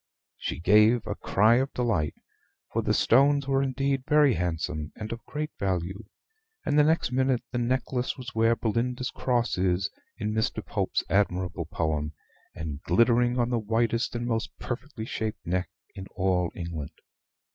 [0.39, 2.15] She gave a cry of delight,
[2.73, 6.05] for the stones were indeed very handsome, and of great value;
[6.65, 10.65] and the next minute the necklace was where Belinda's cross is in Mr.
[10.65, 12.13] Pope's admirable poem,
[12.55, 16.93] and glittering on the whitest and most perfectly shaped neck in all England.